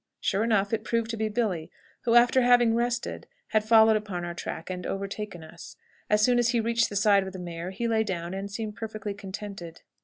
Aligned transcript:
Sure 0.19 0.43
enough, 0.43 0.73
it 0.73 0.83
proved 0.83 1.11
to 1.11 1.15
be 1.17 1.29
Billy, 1.29 1.69
who, 2.05 2.15
after 2.15 2.41
having 2.41 2.73
rested, 2.73 3.27
had 3.49 3.63
followed 3.63 3.95
upon 3.95 4.25
our 4.25 4.33
track 4.33 4.67
and 4.67 4.87
overtaken 4.87 5.43
us. 5.43 5.77
As 6.09 6.23
soon 6.23 6.39
as 6.39 6.49
he 6.49 6.59
reached 6.59 6.89
the 6.89 6.95
side 6.95 7.21
of 7.21 7.33
the 7.33 7.37
mare 7.39 7.69
he 7.69 7.87
lay 7.87 8.03
down 8.03 8.33
and 8.33 8.49
seemed 8.49 8.75
perfectly 8.75 9.13
contented. 9.13 9.83